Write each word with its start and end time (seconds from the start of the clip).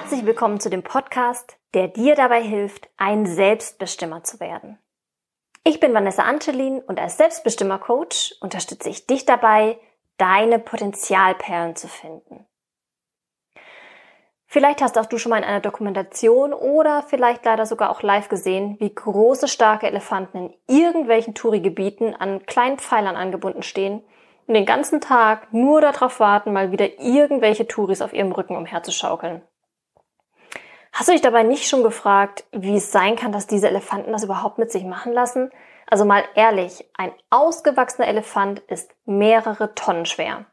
Herzlich 0.00 0.24
willkommen 0.24 0.60
zu 0.60 0.70
dem 0.70 0.84
Podcast, 0.84 1.58
der 1.74 1.88
dir 1.88 2.14
dabei 2.14 2.40
hilft, 2.40 2.88
ein 2.98 3.26
Selbstbestimmer 3.26 4.22
zu 4.22 4.38
werden. 4.38 4.78
Ich 5.64 5.80
bin 5.80 5.92
Vanessa 5.92 6.22
Ancelin 6.22 6.78
und 6.78 7.00
als 7.00 7.16
Selbstbestimmer-Coach 7.16 8.36
unterstütze 8.40 8.90
ich 8.90 9.08
dich 9.08 9.26
dabei, 9.26 9.76
deine 10.16 10.60
Potenzialperlen 10.60 11.74
zu 11.74 11.88
finden. 11.88 12.46
Vielleicht 14.46 14.82
hast 14.82 14.96
auch 14.98 15.06
du 15.06 15.18
schon 15.18 15.30
mal 15.30 15.38
in 15.38 15.44
einer 15.44 15.58
Dokumentation 15.58 16.52
oder 16.52 17.02
vielleicht 17.02 17.44
leider 17.44 17.66
sogar 17.66 17.90
auch 17.90 18.02
live 18.02 18.28
gesehen, 18.28 18.76
wie 18.78 18.94
große, 18.94 19.48
starke 19.48 19.88
Elefanten 19.88 20.38
in 20.38 20.54
irgendwelchen 20.68 21.34
Touri-Gebieten 21.34 22.14
an 22.14 22.46
kleinen 22.46 22.78
Pfeilern 22.78 23.16
angebunden 23.16 23.64
stehen 23.64 24.04
und 24.46 24.54
den 24.54 24.64
ganzen 24.64 25.00
Tag 25.00 25.52
nur 25.52 25.80
darauf 25.80 26.20
warten, 26.20 26.52
mal 26.52 26.70
wieder 26.70 27.00
irgendwelche 27.00 27.66
Touris 27.66 28.00
auf 28.00 28.12
ihrem 28.12 28.30
Rücken 28.30 28.54
umherzuschaukeln. 28.54 29.42
Hast 30.98 31.06
du 31.06 31.12
dich 31.12 31.22
dabei 31.22 31.44
nicht 31.44 31.68
schon 31.68 31.84
gefragt, 31.84 32.42
wie 32.50 32.74
es 32.74 32.90
sein 32.90 33.14
kann, 33.14 33.30
dass 33.30 33.46
diese 33.46 33.68
Elefanten 33.68 34.10
das 34.10 34.24
überhaupt 34.24 34.58
mit 34.58 34.72
sich 34.72 34.82
machen 34.82 35.12
lassen? 35.12 35.52
Also 35.86 36.04
mal 36.04 36.24
ehrlich, 36.34 36.90
ein 36.98 37.12
ausgewachsener 37.30 38.08
Elefant 38.08 38.58
ist 38.66 38.90
mehrere 39.04 39.76
Tonnen 39.76 40.06
schwer. 40.06 40.46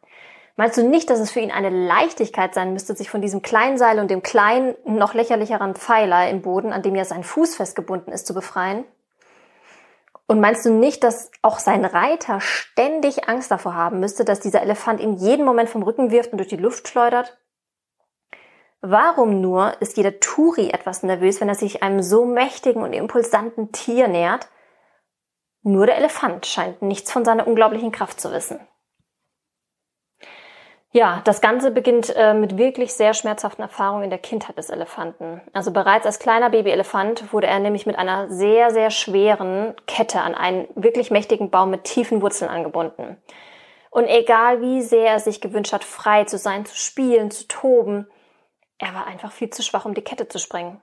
Meinst 0.55 0.77
du 0.77 0.87
nicht, 0.87 1.09
dass 1.09 1.19
es 1.19 1.31
für 1.31 1.39
ihn 1.39 1.49
eine 1.49 1.71
Leichtigkeit 1.71 2.53
sein 2.53 2.73
müsste, 2.73 2.95
sich 2.95 3.09
von 3.09 3.23
diesem 3.23 3.41
kleinen 3.41 3.79
Seil 3.79 3.97
und 3.97 4.11
dem 4.11 4.21
kleinen, 4.21 4.75
noch 4.85 5.15
lächerlicheren 5.15 5.73
Pfeiler 5.73 6.29
im 6.29 6.43
Boden, 6.43 6.73
an 6.73 6.83
dem 6.83 6.93
ja 6.93 7.05
sein 7.05 7.23
Fuß 7.23 7.55
festgebunden 7.55 8.13
ist, 8.13 8.27
zu 8.27 8.35
befreien? 8.35 8.85
Und 10.27 10.41
meinst 10.41 10.63
du 10.63 10.69
nicht, 10.69 11.03
dass 11.03 11.31
auch 11.41 11.57
sein 11.57 11.83
Reiter 11.85 12.39
ständig 12.39 13.27
Angst 13.27 13.49
davor 13.49 13.73
haben 13.73 13.99
müsste, 13.99 14.25
dass 14.25 14.41
dieser 14.41 14.61
Elefant 14.61 14.99
ihn 14.99 15.15
jeden 15.15 15.43
Moment 15.43 15.69
vom 15.69 15.81
Rücken 15.81 16.11
wirft 16.11 16.33
und 16.33 16.37
durch 16.37 16.49
die 16.49 16.55
Luft 16.55 16.87
schleudert? 16.87 17.35
Warum 18.81 19.41
nur 19.41 19.81
ist 19.81 19.97
jeder 19.97 20.19
Turi 20.19 20.69
etwas 20.69 21.03
nervös, 21.03 21.41
wenn 21.41 21.49
er 21.49 21.55
sich 21.55 21.81
einem 21.81 22.03
so 22.03 22.25
mächtigen 22.25 22.83
und 22.83 22.93
impulsanten 22.93 23.71
Tier 23.71 24.07
nähert? 24.07 24.47
Nur 25.63 25.87
der 25.87 25.97
Elefant 25.97 26.45
scheint 26.45 26.81
nichts 26.81 27.11
von 27.11 27.25
seiner 27.25 27.47
unglaublichen 27.47 27.91
Kraft 27.91 28.21
zu 28.21 28.31
wissen. 28.31 28.59
Ja, 30.95 31.21
das 31.25 31.41
Ganze 31.41 31.71
beginnt 31.71 32.15
äh, 32.15 32.33
mit 32.33 32.57
wirklich 32.57 32.93
sehr 32.93 33.13
schmerzhaften 33.13 33.63
Erfahrungen 33.63 34.05
in 34.05 34.09
der 34.09 34.17
Kindheit 34.17 34.57
des 34.57 34.69
Elefanten. 34.69 35.41
Also 35.51 35.71
bereits 35.71 36.05
als 36.05 36.19
kleiner 36.19 36.49
Babyelefant 36.49 37.33
wurde 37.33 37.47
er 37.47 37.59
nämlich 37.59 37.85
mit 37.85 37.99
einer 37.99 38.29
sehr, 38.29 38.71
sehr 38.71 38.91
schweren 38.91 39.75
Kette 39.87 40.21
an 40.21 40.35
einen 40.35 40.69
wirklich 40.75 41.11
mächtigen 41.11 41.49
Baum 41.49 41.69
mit 41.69 41.83
tiefen 41.83 42.21
Wurzeln 42.21 42.49
angebunden. 42.49 43.17
Und 43.89 44.05
egal 44.07 44.61
wie 44.61 44.81
sehr 44.81 45.11
er 45.11 45.19
sich 45.19 45.41
gewünscht 45.41 45.73
hat, 45.73 45.83
frei 45.83 46.23
zu 46.23 46.37
sein, 46.37 46.65
zu 46.65 46.77
spielen, 46.77 47.29
zu 47.29 47.45
toben, 47.49 48.07
er 48.77 48.93
war 48.93 49.07
einfach 49.07 49.31
viel 49.31 49.49
zu 49.49 49.63
schwach, 49.63 49.85
um 49.85 49.93
die 49.93 50.03
Kette 50.03 50.27
zu 50.27 50.39
sprengen. 50.39 50.81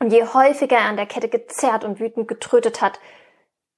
Und 0.00 0.12
je 0.12 0.24
häufiger 0.24 0.76
er 0.76 0.84
an 0.88 0.96
der 0.96 1.06
Kette 1.06 1.28
gezerrt 1.28 1.84
und 1.84 1.98
wütend 1.98 2.28
getrötet 2.28 2.80
hat, 2.80 3.00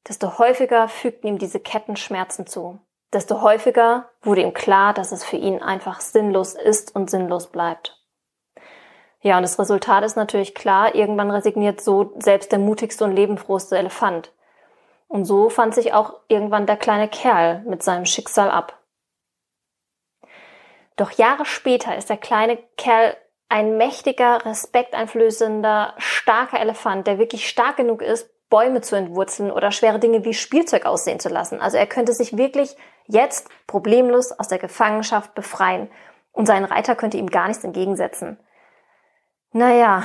desto 0.06 0.38
häufiger 0.38 0.88
fügten 0.88 1.28
ihm 1.28 1.38
diese 1.38 1.60
Ketten 1.60 1.96
Schmerzen 1.96 2.46
zu. 2.46 2.80
Desto 3.12 3.42
häufiger 3.42 4.10
wurde 4.22 4.42
ihm 4.42 4.54
klar, 4.54 4.94
dass 4.94 5.12
es 5.12 5.24
für 5.24 5.36
ihn 5.36 5.62
einfach 5.62 6.00
sinnlos 6.00 6.54
ist 6.54 6.94
und 6.94 7.10
sinnlos 7.10 7.48
bleibt. 7.48 7.96
Ja, 9.22 9.36
und 9.36 9.42
das 9.42 9.58
Resultat 9.58 10.04
ist 10.04 10.16
natürlich 10.16 10.54
klar, 10.54 10.94
irgendwann 10.94 11.30
resigniert 11.30 11.80
so 11.80 12.14
selbst 12.18 12.52
der 12.52 12.58
mutigste 12.58 13.04
und 13.04 13.14
lebenfrohste 13.14 13.76
Elefant. 13.76 14.32
Und 15.08 15.24
so 15.24 15.50
fand 15.50 15.74
sich 15.74 15.92
auch 15.92 16.14
irgendwann 16.28 16.66
der 16.66 16.76
kleine 16.76 17.08
Kerl 17.08 17.62
mit 17.66 17.82
seinem 17.82 18.06
Schicksal 18.06 18.50
ab. 18.50 18.78
Doch 20.96 21.10
Jahre 21.12 21.44
später 21.44 21.96
ist 21.96 22.08
der 22.10 22.16
kleine 22.16 22.58
Kerl 22.76 23.16
ein 23.50 23.76
mächtiger, 23.76 24.46
respekteinflößender, 24.46 25.94
starker 25.98 26.60
Elefant, 26.60 27.06
der 27.06 27.18
wirklich 27.18 27.48
stark 27.48 27.76
genug 27.76 28.00
ist, 28.00 28.30
Bäume 28.48 28.80
zu 28.80 28.96
entwurzeln 28.96 29.50
oder 29.50 29.72
schwere 29.72 29.98
Dinge 29.98 30.24
wie 30.24 30.34
Spielzeug 30.34 30.86
aussehen 30.86 31.20
zu 31.20 31.28
lassen. 31.28 31.60
Also 31.60 31.76
er 31.76 31.86
könnte 31.86 32.12
sich 32.12 32.36
wirklich 32.36 32.76
jetzt 33.06 33.48
problemlos 33.66 34.32
aus 34.32 34.48
der 34.48 34.58
Gefangenschaft 34.58 35.34
befreien 35.34 35.90
und 36.32 36.46
sein 36.46 36.64
Reiter 36.64 36.94
könnte 36.94 37.16
ihm 37.16 37.28
gar 37.28 37.48
nichts 37.48 37.64
entgegensetzen. 37.64 38.38
Naja, 39.52 40.04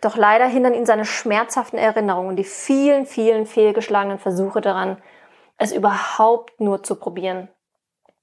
doch 0.00 0.16
leider 0.16 0.46
hindern 0.46 0.74
ihn 0.74 0.86
seine 0.86 1.04
schmerzhaften 1.04 1.78
Erinnerungen 1.78 2.30
und 2.30 2.36
die 2.36 2.44
vielen, 2.44 3.04
vielen 3.04 3.44
fehlgeschlagenen 3.44 4.18
Versuche 4.18 4.62
daran, 4.62 4.96
es 5.58 5.72
überhaupt 5.72 6.58
nur 6.58 6.82
zu 6.82 6.96
probieren. 6.96 7.48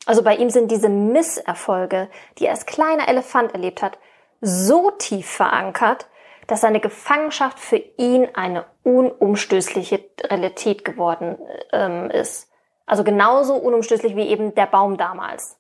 Also 0.07 0.23
bei 0.23 0.35
ihm 0.35 0.49
sind 0.49 0.71
diese 0.71 0.89
Misserfolge, 0.89 2.09
die 2.37 2.45
er 2.45 2.51
als 2.51 2.65
kleiner 2.65 3.07
Elefant 3.07 3.53
erlebt 3.53 3.83
hat, 3.83 3.99
so 4.41 4.91
tief 4.91 5.27
verankert, 5.27 6.07
dass 6.47 6.61
seine 6.61 6.79
Gefangenschaft 6.79 7.59
für 7.59 7.77
ihn 7.77 8.27
eine 8.35 8.65
unumstößliche 8.83 10.03
Realität 10.23 10.85
geworden 10.85 11.37
ähm, 11.71 12.09
ist. 12.11 12.51
Also 12.85 13.03
genauso 13.03 13.55
unumstößlich 13.55 14.15
wie 14.15 14.27
eben 14.27 14.53
der 14.53 14.67
Baum 14.67 14.97
damals. 14.97 15.59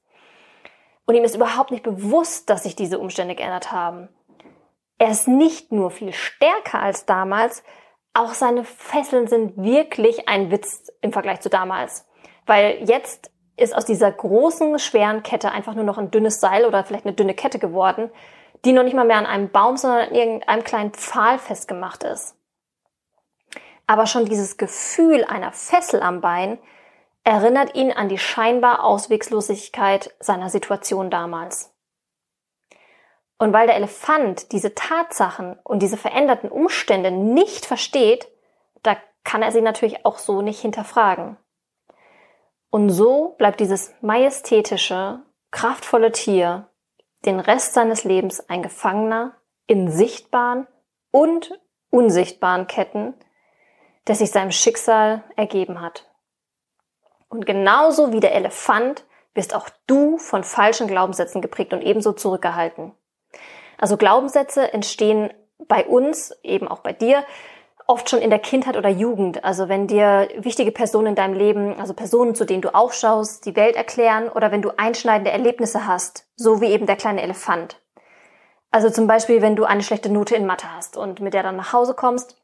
Und 1.05 1.15
ihm 1.15 1.23
ist 1.23 1.35
überhaupt 1.35 1.71
nicht 1.71 1.83
bewusst, 1.83 2.49
dass 2.49 2.63
sich 2.63 2.75
diese 2.75 2.99
Umstände 2.99 3.35
geändert 3.35 3.71
haben. 3.71 4.09
Er 4.97 5.09
ist 5.09 5.27
nicht 5.27 5.71
nur 5.71 5.91
viel 5.91 6.13
stärker 6.13 6.79
als 6.79 7.05
damals, 7.05 7.63
auch 8.13 8.33
seine 8.33 8.63
Fesseln 8.63 9.27
sind 9.27 9.57
wirklich 9.57 10.29
ein 10.29 10.49
Witz 10.49 10.89
im 11.01 11.11
Vergleich 11.11 11.41
zu 11.41 11.49
damals. 11.49 12.07
Weil 12.45 12.79
jetzt 12.85 13.29
ist 13.57 13.75
aus 13.75 13.85
dieser 13.85 14.11
großen, 14.11 14.79
schweren 14.79 15.21
Kette 15.21 15.51
einfach 15.51 15.75
nur 15.75 15.83
noch 15.83 15.97
ein 15.97 16.11
dünnes 16.11 16.39
Seil 16.39 16.65
oder 16.65 16.83
vielleicht 16.85 17.05
eine 17.05 17.15
dünne 17.15 17.33
Kette 17.33 17.59
geworden, 17.59 18.09
die 18.65 18.73
noch 18.73 18.83
nicht 18.83 18.95
mal 18.95 19.05
mehr 19.05 19.17
an 19.17 19.25
einem 19.25 19.49
Baum, 19.49 19.77
sondern 19.77 20.09
an 20.09 20.15
irgendeinem 20.15 20.63
kleinen 20.63 20.91
Pfahl 20.91 21.39
festgemacht 21.39 22.03
ist. 22.03 22.35
Aber 23.87 24.07
schon 24.07 24.25
dieses 24.25 24.57
Gefühl 24.57 25.23
einer 25.23 25.51
Fessel 25.51 26.01
am 26.01 26.21
Bein 26.21 26.57
erinnert 27.23 27.75
ihn 27.75 27.91
an 27.91 28.09
die 28.09 28.17
scheinbar 28.17 28.83
Auswegslosigkeit 28.83 30.13
seiner 30.19 30.49
Situation 30.49 31.09
damals. 31.09 31.71
Und 33.37 33.53
weil 33.53 33.67
der 33.67 33.75
Elefant 33.75 34.51
diese 34.51 34.73
Tatsachen 34.75 35.59
und 35.63 35.81
diese 35.81 35.97
veränderten 35.97 36.49
Umstände 36.49 37.11
nicht 37.11 37.65
versteht, 37.65 38.27
da 38.81 38.95
kann 39.23 39.41
er 39.41 39.51
sie 39.51 39.61
natürlich 39.61 40.05
auch 40.05 40.17
so 40.17 40.41
nicht 40.41 40.61
hinterfragen. 40.61 41.37
Und 42.69 42.89
so 42.89 43.35
bleibt 43.37 43.59
dieses 43.59 43.93
majestätische, 44.01 45.21
kraftvolle 45.51 46.11
Tier 46.11 46.69
den 47.25 47.39
Rest 47.39 47.73
seines 47.73 48.03
Lebens 48.03 48.49
ein 48.49 48.61
Gefangener 48.61 49.35
in 49.67 49.89
sichtbaren 49.89 50.67
und 51.11 51.59
unsichtbaren 51.89 52.67
Ketten, 52.67 53.13
der 54.07 54.15
sich 54.15 54.31
seinem 54.31 54.51
Schicksal 54.51 55.23
ergeben 55.35 55.81
hat. 55.81 56.11
Und 57.29 57.45
genauso 57.45 58.11
wie 58.11 58.19
der 58.19 58.35
Elefant 58.35 59.05
wirst 59.33 59.55
auch 59.55 59.69
du 59.87 60.17
von 60.17 60.43
falschen 60.43 60.87
Glaubenssätzen 60.87 61.41
geprägt 61.41 61.73
und 61.73 61.81
ebenso 61.81 62.13
zurückgehalten. 62.13 62.93
Also 63.77 63.97
Glaubenssätze 63.97 64.71
entstehen 64.71 65.33
bei 65.67 65.85
uns, 65.85 66.33
eben 66.43 66.67
auch 66.67 66.79
bei 66.79 66.93
dir, 66.93 67.25
oft 67.87 68.09
schon 68.09 68.21
in 68.21 68.29
der 68.29 68.39
Kindheit 68.39 68.77
oder 68.77 68.89
Jugend. 68.89 69.43
Also 69.43 69.69
wenn 69.69 69.87
dir 69.87 70.27
wichtige 70.37 70.71
Personen 70.71 71.07
in 71.07 71.15
deinem 71.15 71.33
Leben, 71.33 71.79
also 71.79 71.93
Personen, 71.93 72.35
zu 72.35 72.45
denen 72.45 72.61
du 72.61 72.73
aufschaust, 72.73 73.45
die 73.45 73.55
Welt 73.55 73.75
erklären 73.75 74.29
oder 74.29 74.51
wenn 74.51 74.61
du 74.61 74.71
einschneidende 74.77 75.31
Erlebnisse 75.31 75.85
hast, 75.85 76.27
so 76.35 76.61
wie 76.61 76.67
eben 76.67 76.87
der 76.87 76.95
kleine 76.95 77.21
Elefant. 77.21 77.79
Also 78.71 78.89
zum 78.89 79.07
Beispiel, 79.07 79.41
wenn 79.41 79.55
du 79.55 79.63
eine 79.63 79.83
schlechte 79.83 80.11
Note 80.11 80.35
in 80.35 80.45
Mathe 80.45 80.67
hast 80.75 80.97
und 80.97 81.19
mit 81.21 81.33
der 81.33 81.43
dann 81.43 81.55
nach 81.55 81.73
Hause 81.73 81.93
kommst, 81.93 82.41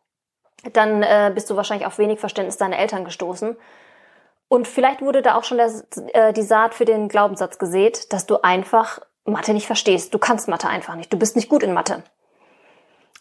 dann 0.74 1.02
äh, 1.02 1.32
bist 1.34 1.50
du 1.50 1.56
wahrscheinlich 1.56 1.88
auf 1.88 1.98
wenig 1.98 2.20
Verständnis 2.20 2.58
deiner 2.58 2.78
Eltern 2.78 3.04
gestoßen. 3.04 3.58
Und 4.48 4.68
vielleicht 4.68 5.02
wurde 5.02 5.22
da 5.22 5.36
auch 5.36 5.44
schon 5.44 5.58
der, 5.58 5.72
äh, 6.14 6.34
die 6.34 6.44
Saat 6.44 6.76
für 6.76 6.86
den 6.86 7.10
Glaubenssatz 7.10 7.58
gesät, 7.58 8.14
dass 8.14 8.28
du 8.28 8.44
einfach 8.44 9.00
Mathe 9.26 9.54
nicht 9.54 9.66
verstehst. 9.66 10.14
Du 10.14 10.20
kannst 10.20 10.48
Mathe 10.48 10.68
einfach 10.68 10.96
nicht. 10.96 11.12
Du 11.12 11.18
bist 11.18 11.36
nicht 11.36 11.50
gut 11.50 11.64
in 11.64 11.74
Mathe. 11.74 12.04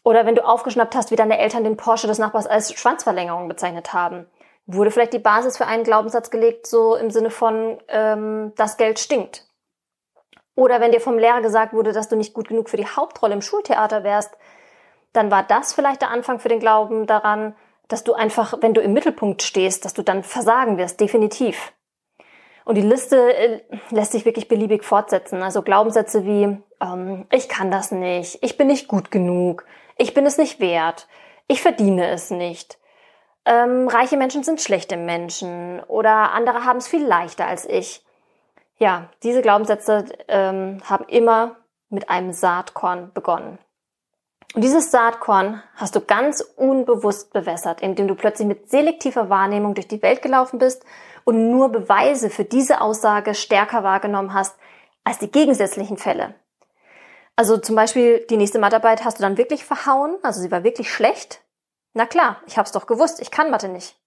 Oder 0.03 0.27
wenn 0.27 0.35
du 0.35 0.47
aufgeschnappt 0.47 0.95
hast, 0.95 1.11
wie 1.11 1.17
deine 1.17 1.39
Eltern 1.39 1.65
den 1.65 1.77
Porsche 1.77 2.07
des 2.07 2.19
Nachbars 2.19 2.47
als 2.47 2.73
Schwanzverlängerung 2.73 3.49
bezeichnet 3.49 3.93
haben. 3.93 4.27
Wurde 4.67 4.91
vielleicht 4.91 5.13
die 5.13 5.19
Basis 5.19 5.57
für 5.57 5.67
einen 5.67 5.85
Glaubenssatz 5.85 6.31
gelegt, 6.31 6.67
so 6.67 6.95
im 6.95 7.11
Sinne 7.11 7.31
von, 7.31 7.79
ähm, 7.89 8.53
das 8.57 8.77
Geld 8.77 8.99
stinkt. 8.99 9.47
Oder 10.55 10.81
wenn 10.81 10.93
dir 10.93 11.01
vom 11.01 11.19
Lehrer 11.19 11.43
gesagt 11.43 11.73
wurde, 11.73 11.93
dass 11.93 12.09
du 12.09 12.17
nicht 12.17 12.35
gut 12.35 12.49
genug 12.49 12.71
für 12.71 12.77
die 12.77 12.87
Hauptrolle 12.87 13.35
im 13.35 13.43
Schultheater 13.43 14.05
wärst, 14.05 14.37
dann 15.13 15.31
war 15.31 15.43
das 15.43 15.73
vielleicht 15.73 16.03
der 16.03 16.11
Anfang 16.11 16.39
für 16.39 16.49
den 16.49 16.61
Glauben 16.61 17.07
daran, 17.07 17.55
dass 17.89 18.05
du 18.05 18.15
einfach, 18.15 18.55
wenn 18.61 18.75
du 18.75 18.81
im 18.81 18.93
Mittelpunkt 18.93 19.43
stehst, 19.43 19.85
dass 19.85 19.95
du 19.95 20.03
dann 20.03 20.23
versagen 20.23 20.79
wirst, 20.79 21.01
definitiv. 21.01 21.73
Und 22.65 22.77
die 22.77 22.83
Liste 22.83 23.35
äh, 23.35 23.61
lässt 23.91 24.13
sich 24.13 24.25
wirklich 24.25 24.49
beliebig 24.49 24.85
fortsetzen. 24.85 25.43
Also 25.43 25.63
Glaubenssätze 25.63 26.25
wie, 26.25 26.59
ähm, 26.81 27.27
ich 27.33 27.49
kann 27.49 27.71
das 27.71 27.91
nicht, 27.91 28.39
ich 28.43 28.57
bin 28.57 28.69
nicht 28.69 28.87
gut 28.87 29.11
genug, 29.11 29.65
ich 30.01 30.15
bin 30.15 30.25
es 30.25 30.39
nicht 30.39 30.61
wert, 30.61 31.07
ich 31.47 31.61
verdiene 31.61 32.09
es 32.09 32.31
nicht. 32.31 32.79
Ähm, 33.45 33.87
reiche 33.87 34.17
Menschen 34.17 34.43
sind 34.43 34.61
schlechte 34.61 34.97
Menschen 34.97 35.81
oder 35.89 36.33
andere 36.33 36.65
haben 36.65 36.79
es 36.79 36.89
viel 36.89 37.05
leichter 37.05 37.47
als 37.47 37.67
ich. 37.67 38.05
Ja, 38.79 39.11
diese 39.23 39.43
Glaubenssätze 39.43 40.07
ähm, 40.29 40.81
haben 40.89 41.05
immer 41.07 41.57
mit 41.91 42.09
einem 42.09 42.33
Saatkorn 42.33 43.13
begonnen. 43.13 43.59
Und 44.55 44.65
dieses 44.65 44.91
Saatkorn 44.91 45.63
hast 45.77 45.95
du 45.95 46.01
ganz 46.01 46.41
unbewusst 46.41 47.33
bewässert, 47.35 47.83
indem 47.83 48.09
du 48.09 48.15
plötzlich 48.15 48.49
mit 48.49 48.71
selektiver 48.71 49.29
Wahrnehmung 49.29 49.75
durch 49.75 49.87
die 49.87 50.03
Welt 50.03 50.23
gelaufen 50.23 50.59
bist 50.59 50.83
und 51.25 51.51
nur 51.51 51.69
Beweise 51.71 52.31
für 52.31 52.45
diese 52.45 52.81
Aussage 52.81 53.35
stärker 53.35 53.85
wahrgenommen 53.85 54.33
hast 54.33 54.57
als 55.05 55.19
die 55.19 55.31
gegensätzlichen 55.31 55.99
Fälle. 55.99 56.35
Also 57.41 57.57
zum 57.57 57.75
Beispiel 57.75 58.27
die 58.29 58.37
nächste 58.37 58.59
Mathearbeit 58.59 59.03
hast 59.03 59.19
du 59.19 59.23
dann 59.23 59.39
wirklich 59.39 59.65
verhauen, 59.65 60.19
also 60.23 60.43
sie 60.43 60.51
war 60.51 60.63
wirklich 60.63 60.93
schlecht. 60.93 61.41
Na 61.95 62.05
klar, 62.05 62.37
ich 62.47 62.59
hab's 62.59 62.71
doch 62.71 62.87
gewusst, 62.87 63.19
ich 63.19 63.31
kann 63.31 63.51
Mathe 63.51 63.71
nicht. 63.71 63.99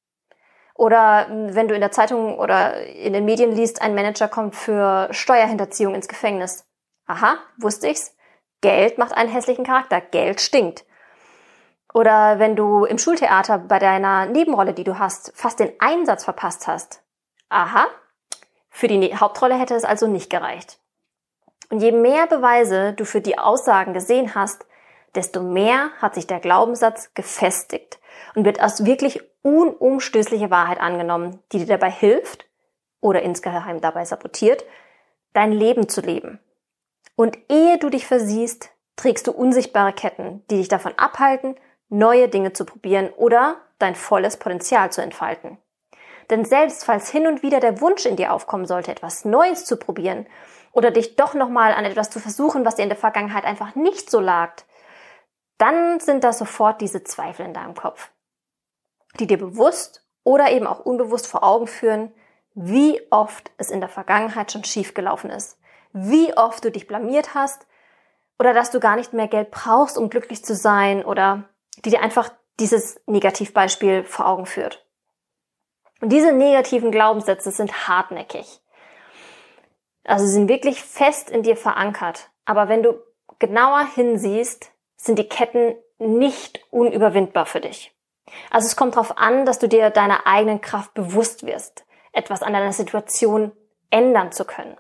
Oder 0.76 1.26
hm, 1.28 1.56
wenn 1.56 1.68
du 1.68 1.74
in 1.74 1.82
der 1.82 1.92
Zeitung 1.92 2.38
oder 2.38 2.86
in 2.86 3.12
den 3.12 3.26
Medien 3.26 3.52
liest, 3.52 3.82
ein 3.82 3.96
Manager 3.96 4.28
kommt 4.28 4.56
für 4.56 5.08
Steuerhinterziehung 5.10 5.96
ins 5.96 6.08
Gefängnis. 6.08 6.68
Aha, 7.08 7.40
wusste 7.58 7.88
ich's. 7.88 8.16
Geld 8.62 9.00
macht 9.00 9.18
einen 9.18 9.32
hässlichen 9.32 9.66
Charakter. 9.66 10.00
Geld 10.00 10.40
stinkt. 10.40 10.86
Oder 11.92 12.38
wenn 12.38 12.56
du 12.56 12.86
im 12.86 13.00
Schultheater 13.00 13.58
bei 13.58 13.80
deiner 13.80 14.28
Nebenrolle, 14.28 14.76
die 14.76 14.84
du 14.84 15.00
hast, 15.00 15.32
fast 15.34 15.60
den 15.60 15.74
Einsatz 15.80 16.24
verpasst 16.24 16.68
hast. 16.68 17.02
Aha, 17.50 17.88
für 18.70 18.88
die 18.88 19.00
ne-, 19.00 19.20
Hauptrolle 19.20 19.58
hätte 19.58 19.74
es 19.74 19.86
also 19.86 20.06
nicht 20.06 20.30
gereicht. 20.30 20.78
Und 21.70 21.82
je 21.82 21.92
mehr 21.92 22.28
Beweise 22.28 22.94
du 22.94 23.06
für 23.06 23.22
die 23.22 23.38
Aussagen 23.38 23.94
gesehen 23.94 24.36
hast, 24.36 24.66
desto 25.16 25.42
mehr 25.42 25.92
hat 26.00 26.16
sich 26.16 26.28
der 26.28 26.40
Glaubenssatz 26.40 27.14
gefestigt 27.14 28.00
und 28.36 28.46
wird 28.46 28.60
als 28.60 28.86
wirklich 28.86 29.22
unumstößliche 29.42 30.50
Wahrheit 30.50 30.80
angenommen, 30.80 31.40
die 31.52 31.60
dir 31.60 31.66
dabei 31.66 31.92
hilft 31.92 32.46
oder 33.02 33.22
insgeheim 33.22 33.82
dabei 33.82 34.06
sabotiert, 34.06 34.66
dein 35.34 35.52
Leben 35.52 35.90
zu 35.90 36.02
leben. 36.02 36.40
Und 37.16 37.38
ehe 37.50 37.78
du 37.78 37.90
dich 37.90 38.08
versiehst, 38.08 38.70
trägst 38.96 39.28
du 39.28 39.32
unsichtbare 39.32 39.94
Ketten, 39.94 40.44
die 40.50 40.58
dich 40.58 40.68
davon 40.68 40.94
abhalten, 40.98 41.56
neue 41.90 42.30
Dinge 42.30 42.54
zu 42.54 42.66
probieren 42.66 43.10
oder 43.16 43.58
dein 43.78 43.96
volles 43.96 44.38
Potenzial 44.38 44.92
zu 44.92 45.02
entfalten. 45.02 45.58
Denn 46.30 46.46
selbst 46.46 46.86
falls 46.86 47.10
hin 47.10 47.28
und 47.28 47.44
wieder 47.44 47.60
der 47.60 47.82
Wunsch 47.82 48.06
in 48.06 48.16
dir 48.16 48.32
aufkommen 48.34 48.66
sollte, 48.66 48.92
etwas 48.92 49.26
Neues 49.26 49.66
zu 49.66 49.78
probieren 49.78 50.26
oder 50.74 50.92
dich 50.92 51.16
doch 51.16 51.34
nochmal 51.36 51.74
an 51.74 51.86
etwas 51.86 52.10
zu 52.10 52.20
versuchen, 52.20 52.66
was 52.66 52.76
dir 52.76 52.84
in 52.84 52.90
der 52.90 52.98
Vergangenheit 52.98 53.46
einfach 53.46 53.76
nicht 53.76 54.10
so 54.12 54.20
lag, 54.20 54.52
dann 55.58 56.02
sind 56.02 56.24
da 56.24 56.34
sofort 56.34 56.82
diese 56.82 57.04
Zweifel 57.04 57.46
in 57.46 57.54
deinem 57.54 57.76
Kopf, 57.76 58.12
die 59.20 59.28
dir 59.28 59.38
bewusst 59.38 60.06
oder 60.24 60.52
eben 60.52 60.68
auch 60.68 60.80
unbewusst 60.80 61.28
vor 61.28 61.44
Augen 61.44 61.68
führen, 61.68 62.12
wie 62.56 63.02
oft 63.12 63.52
es 63.58 63.72
in 63.72 63.80
der 63.80 63.90
Vergangenheit 63.90 64.52
schon 64.52 64.64
schiefgelaufen 64.64 65.30
ist, 65.30 65.58
wie 65.94 66.36
oft 66.36 66.66
du 66.66 66.72
dich 66.72 66.88
blamiert 66.88 67.36
hast 67.36 67.68
oder 68.40 68.54
dass 68.54 68.72
du 68.72 68.80
gar 68.80 68.96
nicht 68.96 69.14
mehr 69.14 69.28
Geld 69.28 69.52
brauchst, 69.52 69.98
um 69.98 70.10
glücklich 70.10 70.44
zu 70.44 70.56
sein 70.56 71.06
oder 71.06 71.44
die 71.86 71.92
dir 71.92 72.02
einfach 72.02 72.32
dieses 72.60 73.00
Negativbeispiel 73.06 74.04
vor 74.04 74.28
Augen 74.28 74.46
führt. 74.46 74.86
Und 76.02 76.10
diese 76.10 76.32
negativen 76.32 76.92
Glaubenssätze 76.92 77.52
sind 77.52 77.88
hartnäckig. 77.88 78.63
Also 80.04 80.26
sind 80.26 80.50
wirklich 80.50 80.82
fest 80.82 81.30
in 81.30 81.44
dir 81.44 81.56
verankert. 81.56 82.30
Aber 82.46 82.68
wenn 82.68 82.84
du 82.84 83.02
genauer 83.40 83.88
hinsiehst, 83.96 84.72
sind 84.98 85.20
die 85.20 85.28
Ketten 85.28 85.76
nicht 85.98 86.64
unüberwindbar 86.72 87.46
für 87.46 87.62
dich. 87.62 87.96
Also 88.50 88.68
es 88.68 88.76
kommt 88.76 88.96
darauf 88.96 89.18
an, 89.18 89.46
dass 89.46 89.60
du 89.60 89.68
dir 89.68 89.90
deiner 89.90 90.26
eigenen 90.26 90.62
Kraft 90.62 90.94
bewusst 90.94 91.46
wirst, 91.46 91.86
etwas 92.12 92.42
an 92.42 92.54
deiner 92.54 92.74
Situation 92.74 93.52
ändern 93.90 94.32
zu 94.32 94.46
können. 94.46 94.78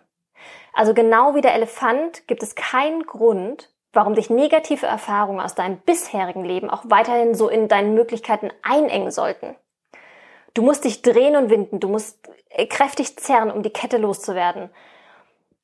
Also 0.73 0.93
genau 0.93 1.35
wie 1.35 1.41
der 1.41 1.53
Elefant 1.53 2.27
gibt 2.27 2.41
es 2.41 2.55
keinen 2.55 3.03
Grund, 3.03 3.69
warum 3.93 4.15
dich 4.15 4.29
negative 4.29 4.87
Erfahrungen 4.87 5.39
aus 5.39 5.53
deinem 5.55 5.77
bisherigen 5.77 6.43
Leben 6.43 6.69
auch 6.69 6.83
weiterhin 6.85 7.35
so 7.35 7.47
in 7.47 7.67
deinen 7.67 7.93
Möglichkeiten 7.93 8.49
einengen 8.63 9.11
sollten. 9.11 9.55
Du 10.55 10.63
musst 10.63 10.83
dich 10.83 11.01
drehen 11.03 11.35
und 11.35 11.49
winden, 11.49 11.79
du 11.79 11.87
musst 11.87 12.27
kräftig 12.69 13.17
zerren, 13.17 13.51
um 13.51 13.61
die 13.61 13.71
Kette 13.71 13.97
loszuwerden. 13.97 14.69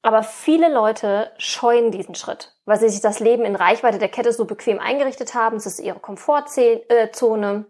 Aber 0.02 0.24
viele 0.24 0.72
Leute 0.72 1.32
scheuen 1.38 1.92
diesen 1.92 2.16
Schritt, 2.16 2.56
weil 2.66 2.80
sie 2.80 2.90
sich 2.90 3.02
das 3.02 3.20
Leben 3.20 3.44
in 3.44 3.56
Reichweite 3.56 3.98
der 3.98 4.08
Kette 4.08 4.32
so 4.32 4.46
bequem 4.46 4.80
eingerichtet 4.80 5.34
haben. 5.34 5.58
Es 5.58 5.66
ist 5.66 5.80
ihre 5.80 6.00
Komfortzone, 6.00 7.66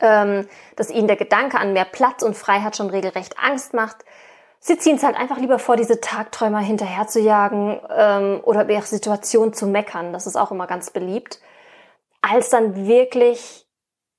ähm, 0.00 0.48
dass 0.76 0.90
ihnen 0.90 1.06
der 1.06 1.16
Gedanke 1.16 1.58
an 1.58 1.72
mehr 1.72 1.84
Platz 1.84 2.22
und 2.22 2.36
Freiheit 2.36 2.76
schon 2.76 2.90
regelrecht 2.90 3.36
Angst 3.38 3.74
macht. 3.74 4.04
Sie 4.58 4.76
ziehen 4.78 4.96
es 4.96 5.02
halt 5.02 5.16
einfach 5.16 5.38
lieber 5.38 5.58
vor, 5.58 5.76
diese 5.76 6.00
Tagträumer 6.00 6.60
hinterher 6.60 7.06
zu 7.06 7.20
jagen 7.20 7.80
ähm, 7.90 8.40
oder 8.44 8.62
über 8.62 8.72
ihre 8.72 8.82
Situation 8.82 9.52
zu 9.52 9.66
meckern. 9.66 10.12
Das 10.12 10.26
ist 10.26 10.36
auch 10.36 10.50
immer 10.50 10.66
ganz 10.66 10.90
beliebt, 10.90 11.40
als 12.22 12.48
dann 12.48 12.86
wirklich 12.86 13.66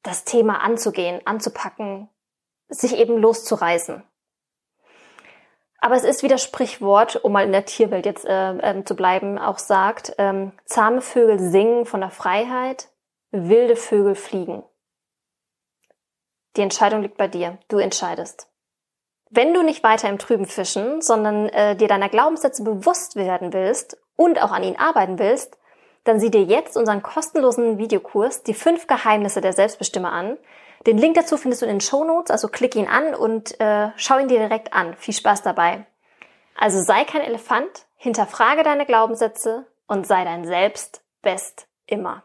das 0.01 0.25
Thema 0.25 0.62
anzugehen, 0.62 1.22
anzupacken, 1.25 2.10
sich 2.68 2.98
eben 2.98 3.18
loszureißen. 3.18 4.04
Aber 5.83 5.95
es 5.95 6.06
ist 6.06 6.24
wie 6.24 6.30
das 6.30 6.41
Sprichwort, 6.41 7.18
um 7.25 7.33
mal 7.33 7.44
in 7.44 7.51
der 7.51 7.65
Tierwelt 7.65 8.06
jetzt 8.06 8.24
äh, 8.24 8.51
ähm, 8.59 8.85
zu 8.85 8.95
bleiben, 8.95 9.38
auch 9.38 9.59
sagt, 9.59 10.15
ähm, 10.18 10.53
zahme 10.63 11.01
Vögel 11.01 11.39
singen 11.39 11.85
von 11.85 12.00
der 12.00 12.09
Freiheit, 12.09 12.88
wilde 13.31 13.75
Vögel 13.75 14.15
fliegen. 14.15 14.63
Die 16.56 16.62
Entscheidung 16.62 17.01
liegt 17.01 17.18
bei 17.18 17.27
dir. 17.27 17.57
Du 17.68 17.80
entscheidest. 17.80 18.47
Wenn 19.30 19.53
du 19.53 19.62
nicht 19.62 19.83
weiter 19.83 20.07
im 20.07 20.19
Trüben 20.19 20.45
fischen, 20.45 21.01
sondern 21.01 21.50
äh, 21.50 21.75
dir 21.75 21.89
deiner 21.89 22.07
Glaubenssätze 22.07 22.63
bewusst 22.63 23.18
werden 23.18 23.51
willst 23.51 23.97
und 24.15 24.41
auch 24.41 24.51
an 24.51 24.63
ihnen 24.63 24.80
arbeiten 24.80 25.19
willst, 25.19 25.57
dann 26.06 26.18
sieh 26.18 26.31
dir 26.31 26.44
jetzt 26.44 26.77
unseren 26.77 27.03
kostenlosen 27.03 27.77
Videokurs 27.77 28.44
Die 28.44 28.53
fünf 28.53 28.88
Geheimnisse 28.88 29.41
der 29.41 29.51
Selbstbestimme 29.51 30.09
an. 30.09 30.38
Den 30.85 30.97
Link 30.97 31.15
dazu 31.15 31.38
findest 31.38 31.62
du 31.62 31.65
in 31.65 31.75
den 31.75 31.81
Show 31.81 32.03
Notes, 32.03 32.30
also 32.30 32.47
klick 32.47 32.75
ihn 32.75 32.88
an 32.88 33.15
und 33.15 33.59
äh, 33.59 33.91
schau 33.95 34.19
ihn 34.19 34.27
dir 34.27 34.39
direkt 34.39 34.74
an. 34.74 34.95
Viel 34.95 35.13
Spaß 35.13 35.41
dabei. 35.41 35.85
Also 36.57 36.81
sei 36.81 37.06
kein 37.06 37.21
Elefant, 37.21 37.88
hinterfrage 37.95 38.63
deine 38.63 38.85
Glaubenssätze 38.85 39.65
und 39.88 40.06
sei 40.06 40.24
dein 40.24 40.45
Selbst 40.45 41.03
best 41.21 41.68
immer. 41.85 42.24